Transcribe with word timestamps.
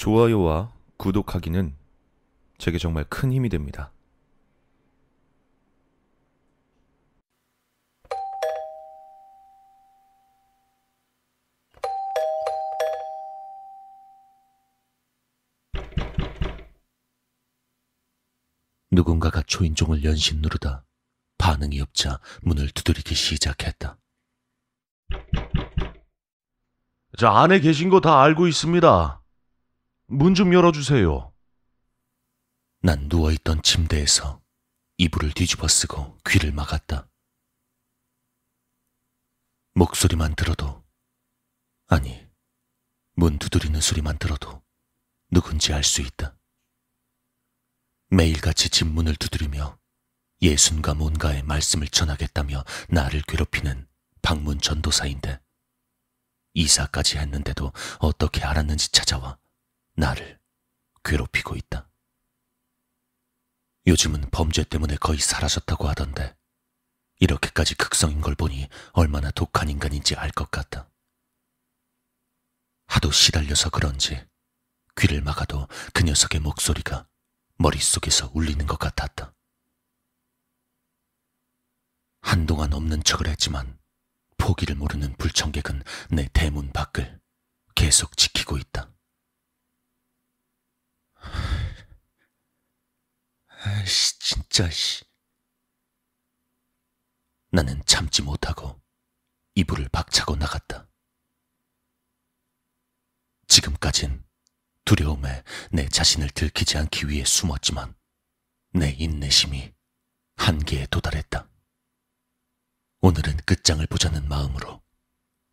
좋아요와 0.00 0.72
구독하기는 0.96 1.76
제게 2.56 2.78
정말 2.78 3.04
큰 3.04 3.30
힘이 3.34 3.50
됩니다. 3.50 3.92
누군가가 18.90 19.42
초인종을 19.42 20.02
연신 20.02 20.40
누르다 20.40 20.82
반응이 21.36 21.78
없자 21.82 22.20
문을 22.40 22.70
두드리기 22.70 23.14
시작했다. 23.14 23.98
자, 27.18 27.32
안에 27.32 27.60
계신 27.60 27.90
거 27.90 28.00
다 28.00 28.22
알고 28.22 28.46
있습니다. 28.48 29.19
문 30.12 30.34
좀 30.34 30.52
열어주세요. 30.52 31.32
난 32.82 33.06
누워있던 33.08 33.62
침대에서 33.62 34.42
이불을 34.98 35.32
뒤집어 35.32 35.68
쓰고 35.68 36.18
귀를 36.28 36.50
막았다. 36.52 37.08
목소리만 39.74 40.34
들어도, 40.34 40.84
아니, 41.86 42.26
문 43.12 43.38
두드리는 43.38 43.80
소리만 43.80 44.18
들어도 44.18 44.62
누군지 45.30 45.72
알 45.72 45.84
수 45.84 46.00
있다. 46.00 46.36
매일같이 48.08 48.68
집 48.68 48.88
문을 48.88 49.14
두드리며 49.14 49.78
예순과 50.42 50.94
뭔가의 50.94 51.44
말씀을 51.44 51.86
전하겠다며 51.86 52.64
나를 52.88 53.22
괴롭히는 53.22 53.86
방문 54.22 54.58
전도사인데 54.58 55.40
이사까지 56.54 57.18
했는데도 57.18 57.72
어떻게 58.00 58.42
알았는지 58.42 58.90
찾아와 58.90 59.38
나를 60.00 60.40
괴롭히고 61.04 61.56
있다. 61.56 61.90
요즘은 63.86 64.30
범죄 64.30 64.64
때문에 64.64 64.96
거의 64.96 65.18
사라졌다고 65.18 65.88
하던데 65.88 66.36
이렇게까지 67.18 67.74
극성인 67.74 68.22
걸 68.22 68.34
보니 68.34 68.68
얼마나 68.92 69.30
독한 69.30 69.68
인간인지 69.68 70.16
알 70.16 70.30
것 70.32 70.50
같다. 70.50 70.90
하도 72.86 73.10
시달려서 73.12 73.68
그런지 73.70 74.26
귀를 74.96 75.20
막아도 75.20 75.68
그 75.92 76.02
녀석의 76.02 76.40
목소리가 76.40 77.06
머릿속에서 77.58 78.30
울리는 78.34 78.66
것 78.66 78.78
같았다. 78.78 79.34
한동안 82.22 82.72
없는 82.72 83.02
척을 83.04 83.28
했지만 83.28 83.78
포기를 84.38 84.76
모르는 84.76 85.14
불청객은 85.16 85.82
내 86.10 86.26
대문 86.32 86.72
밖을 86.72 87.20
계속 87.74 88.16
지키고 88.16 88.56
있다. 88.56 88.90
아이씨, 93.62 94.18
진짜, 94.18 94.70
씨. 94.70 95.04
나는 97.50 97.82
참지 97.84 98.22
못하고 98.22 98.80
이불을 99.54 99.88
박차고 99.90 100.36
나갔다. 100.36 100.88
지금까진 103.48 104.24
두려움에 104.84 105.42
내 105.72 105.88
자신을 105.88 106.30
들키지 106.30 106.78
않기 106.78 107.08
위해 107.08 107.24
숨었지만 107.24 107.94
내 108.72 108.90
인내심이 108.92 109.74
한계에 110.36 110.86
도달했다. 110.86 111.46
오늘은 113.02 113.36
끝장을 113.38 113.84
보자는 113.86 114.26
마음으로 114.28 114.82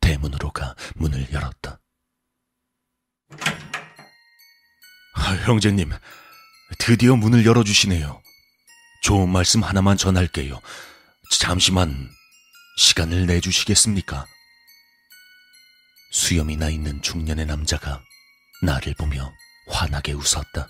대문으로 0.00 0.52
가 0.52 0.76
문을 0.94 1.32
열었다. 1.32 1.80
아, 5.14 5.34
형제님, 5.46 5.90
드디어 6.76 7.16
문을 7.16 7.46
열어주시네요. 7.46 8.20
좋은 9.02 9.28
말씀 9.28 9.62
하나만 9.62 9.96
전할게요. 9.96 10.60
잠시만 11.30 12.10
시간을 12.76 13.26
내주시겠습니까? 13.26 14.26
수염이 16.10 16.56
나 16.56 16.68
있는 16.68 17.00
중년의 17.02 17.46
남자가 17.46 18.02
나를 18.62 18.94
보며 18.94 19.32
환하게 19.68 20.12
웃었다. 20.12 20.68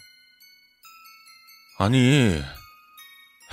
아니, 1.78 2.42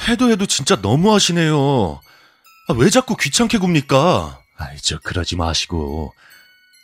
해도 0.08 0.30
해도 0.30 0.46
진짜 0.46 0.76
너무하시네요. 0.76 2.02
아, 2.68 2.74
왜 2.74 2.90
자꾸 2.90 3.16
귀찮게 3.16 3.60
굽니까? 3.60 4.42
아이, 4.58 4.78
저 4.82 5.00
그러지 5.00 5.36
마시고 5.36 6.14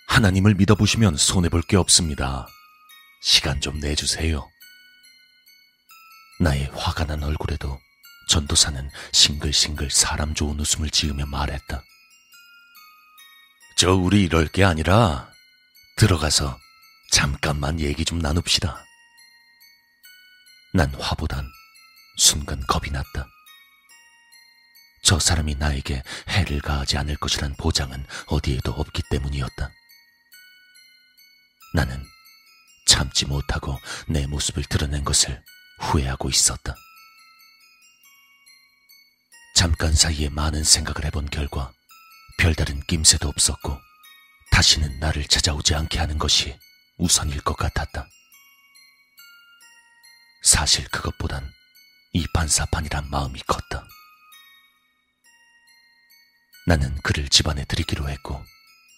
하나님을 0.07 0.55
믿어보시면 0.55 1.17
손해볼 1.17 1.63
게 1.63 1.78
없습니다. 1.78 2.47
시간 3.22 3.59
좀 3.61 3.79
내주세요. 3.79 4.47
나의 6.41 6.72
화가 6.74 7.06
난 7.06 7.22
얼굴에도 7.22 7.79
전도사는 8.28 8.90
싱글싱글 9.12 9.91
사람 9.91 10.34
좋은 10.34 10.59
웃음을 10.59 10.90
지으며 10.90 11.28
말했다. 11.28 11.84
저 13.78 13.94
우리 13.94 14.24
이럴 14.24 14.47
게 14.47 14.63
아니라 14.63 15.29
들어가서 15.97 16.57
잠깐만 17.12 17.79
얘기 17.79 18.03
좀 18.03 18.18
나눕시다. 18.18 18.84
난 20.74 20.91
화보단 20.96 21.46
순간 22.18 22.59
겁이 22.66 22.90
났다. 22.90 23.28
저 25.03 25.19
사람이 25.19 25.56
나에게 25.56 26.02
해를 26.28 26.59
가하지 26.59 26.97
않을 26.97 27.18
것이란 27.18 27.53
보장은 27.59 28.03
어디에도 28.25 28.72
없기 28.72 29.03
때문이었다. 29.12 29.69
나는 31.75 32.03
참지 32.88 33.28
못하고 33.28 33.78
내 34.08 34.25
모습을 34.25 34.63
드러낸 34.63 35.03
것을 35.03 35.44
후회하고 35.81 36.29
있었다. 36.29 36.75
잠깐 39.55 39.93
사이에 39.93 40.29
많은 40.29 40.63
생각을 40.63 41.05
해본 41.05 41.29
결과 41.29 41.73
별다른 42.37 42.79
낌새도 42.87 43.27
없었고 43.27 43.77
다시는 44.51 44.99
나를 44.99 45.25
찾아오지 45.25 45.75
않게 45.75 45.99
하는 45.99 46.17
것이 46.17 46.57
우선일 46.97 47.41
것 47.41 47.55
같았다. 47.55 48.07
사실 50.43 50.87
그것보단 50.89 51.51
이판사판이란 52.13 53.09
마음이 53.09 53.41
컸다. 53.41 53.85
나는 56.67 56.95
그를 57.01 57.29
집안에 57.29 57.65
들이기로 57.65 58.09
했고 58.09 58.43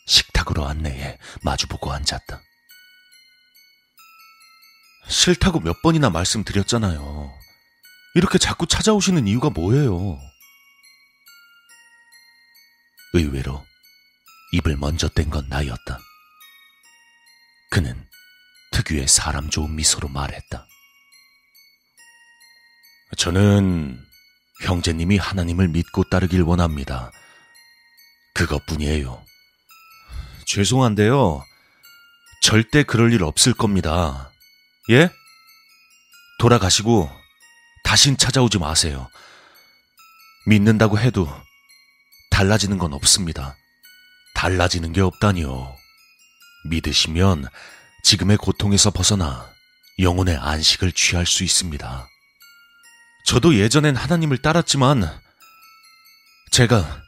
식탁으로 0.08 0.66
안내해 0.66 1.18
마주보고 1.44 1.92
앉았다. 1.92 2.42
싫다고 5.24 5.62
몇 5.62 5.82
번이나 5.82 6.10
말씀드렸잖아요. 6.10 7.34
이렇게 8.16 8.38
자꾸 8.38 8.68
찾아오시는 8.68 9.26
이유가 9.26 9.50
뭐예요? 9.50 10.20
의외로 13.14 13.64
입을 14.52 14.76
먼저 14.76 15.08
뗀 15.08 15.30
건 15.30 15.48
나였다. 15.48 15.98
그는 17.72 18.06
특유의 18.72 19.08
사람 19.08 19.50
좋은 19.50 19.74
미소로 19.74 20.10
말했다. 20.10 20.68
저는 23.16 23.98
형제님이 24.66 25.18
하나님을 25.20 25.70
믿고 25.70 26.04
따르길 26.10 26.42
원합니다. 26.42 27.12
그것뿐이에요. 28.34 29.24
죄송한데요. 30.48 31.46
절대 32.42 32.84
그럴 32.84 33.14
일 33.14 33.24
없을 33.24 33.54
겁니다. 33.54 34.33
예? 34.90 35.10
돌아가시고 36.40 37.10
다신 37.84 38.18
찾아오지 38.18 38.58
마세요. 38.60 39.10
믿는다고 40.46 41.00
해도 41.00 41.30
달라지는 42.32 42.78
건 42.78 42.94
없습니다. 42.94 43.56
달라지는 44.36 44.92
게 44.92 45.00
없다니요. 45.00 45.78
믿으시면 46.70 47.48
지금의 48.04 48.38
고통에서 48.38 48.92
벗어나 48.92 49.50
영혼의 50.00 50.36
안식을 50.36 50.92
취할 50.92 51.26
수 51.26 51.44
있습니다. 51.44 52.08
저도 53.26 53.56
예전엔 53.56 53.96
하나님을 53.96 54.40
따랐지만 54.40 55.22
제가 56.52 57.02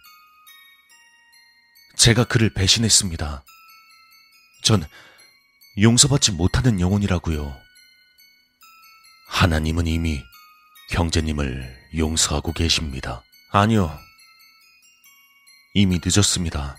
제가 1.98 2.24
그를 2.24 2.54
배신했습니다. 2.54 3.44
전 4.64 4.88
용서받지 5.82 6.32
못하는 6.32 6.80
영혼이라고요. 6.80 7.65
하나님은 9.28 9.88
이미 9.88 10.24
형제님을 10.92 11.90
용서하고 11.98 12.54
계십니다. 12.54 13.24
아니요. 13.52 13.98
이미 15.74 16.00
늦었습니다. 16.04 16.78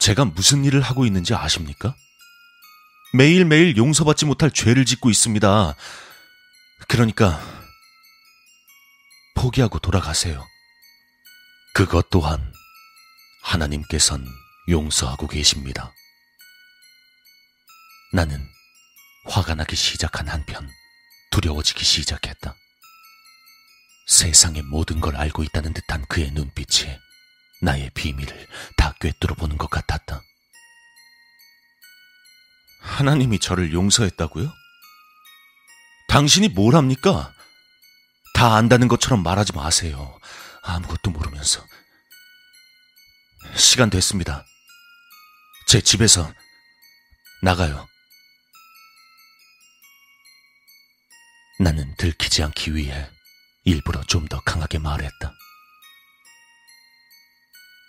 제가 0.00 0.24
무슨 0.24 0.64
일을 0.64 0.80
하고 0.80 1.04
있는지 1.04 1.34
아십니까? 1.34 1.94
매일매일 3.12 3.76
용서받지 3.76 4.24
못할 4.24 4.50
죄를 4.50 4.84
짓고 4.84 5.10
있습니다. 5.10 5.74
그러니까 6.88 7.40
포기하고 9.34 9.78
돌아가세요. 9.78 10.46
그것 11.74 12.08
또한 12.10 12.52
하나님께선 13.42 14.26
용서하고 14.68 15.26
계십니다. 15.28 15.92
나는 18.12 18.42
화가 19.26 19.54
나기 19.54 19.76
시작한 19.76 20.28
한편 20.28 20.68
두려워지기 21.36 21.84
시작했다. 21.84 22.56
세상의 24.06 24.62
모든 24.62 25.00
걸 25.00 25.16
알고 25.16 25.42
있다는 25.42 25.74
듯한 25.74 26.06
그의 26.06 26.30
눈빛이 26.30 26.98
나의 27.60 27.90
비밀을 27.90 28.48
다 28.78 28.94
꿰뚫어 29.00 29.34
보는 29.34 29.58
것 29.58 29.68
같았다. 29.68 30.22
하나님이 32.80 33.38
저를 33.38 33.74
용서했다고요? 33.74 34.50
당신이 36.08 36.48
뭘 36.48 36.74
합니까? 36.74 37.34
다 38.32 38.54
안다는 38.54 38.88
것처럼 38.88 39.22
말하지 39.22 39.52
마세요. 39.52 40.18
아무것도 40.62 41.10
모르면서. 41.10 41.62
시간 43.56 43.90
됐습니다. 43.90 44.46
제 45.68 45.82
집에서 45.82 46.32
나가요. 47.42 47.86
나는 51.58 51.94
들키지 51.96 52.42
않기 52.42 52.74
위해 52.74 53.10
일부러 53.64 54.02
좀 54.04 54.28
더 54.28 54.40
강하게 54.40 54.78
말했다. 54.78 55.32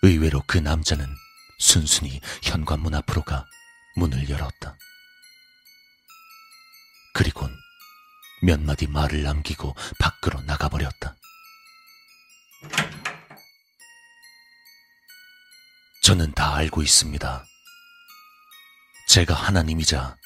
의외로 0.02 0.42
그 0.46 0.58
남자는 0.58 1.06
순순히 1.58 2.20
현관문 2.42 2.94
앞으로 2.94 3.22
가 3.22 3.44
문을 3.96 4.28
열었다. 4.30 4.76
그리곤 7.14 7.54
몇 8.42 8.60
마디 8.60 8.86
말을 8.86 9.24
남기고 9.24 9.74
밖으로 9.98 10.40
나가버렸다. 10.42 11.16
저는 16.04 16.32
다 16.32 16.54
알고 16.54 16.82
있습니다. 16.82 17.44
제가 19.08 19.34
하나님이자 19.34 20.16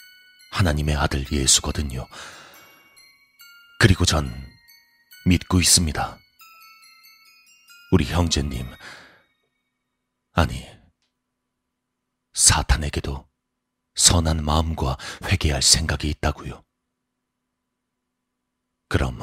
하나님의 0.53 0.97
아들 0.97 1.25
예수거든요. 1.33 2.07
그리고 3.83 4.05
전 4.05 4.31
믿고 5.27 5.61
있습니다. 5.61 6.17
우리 7.91 8.05
형제님, 8.05 8.65
아니, 10.31 10.65
사탄에게도 12.33 13.29
선한 13.97 14.45
마음과 14.45 14.97
회개할 15.25 15.63
생각이 15.63 16.09
있다고요. 16.11 16.65
그럼 18.87 19.19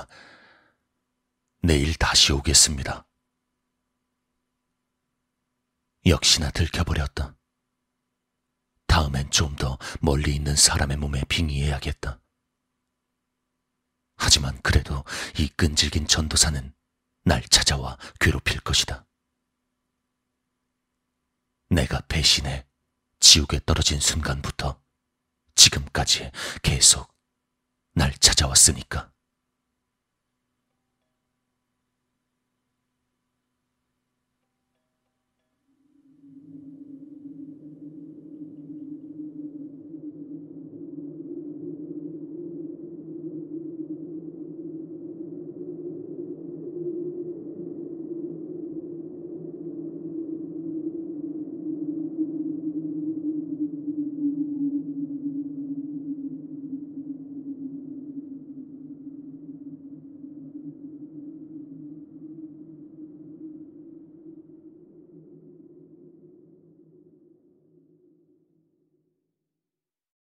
내일 1.63 1.95
다시 1.95 2.33
오겠습니다. 2.33 3.07
역시나 6.05 6.51
들켜버렸다. 6.51 7.37
다음엔 8.87 9.31
좀 9.31 9.55
더 9.55 9.77
멀리 10.01 10.35
있는 10.35 10.57
사람의 10.57 10.97
몸에 10.97 11.23
빙의해야겠다. 11.29 12.19
하지만 14.19 14.61
그래도 14.61 15.03
이 15.37 15.47
끈질긴 15.47 16.07
전도사는 16.07 16.73
날 17.23 17.41
찾아와 17.43 17.97
괴롭힐 18.19 18.59
것이다. 18.59 19.05
내가 21.69 22.01
배신해 22.01 22.67
지옥에 23.19 23.59
떨어진 23.65 23.99
순간부터 23.99 24.81
지금까지 25.55 26.31
계속 26.61 27.13
날 27.93 28.13
찾아왔으니까. 28.17 29.11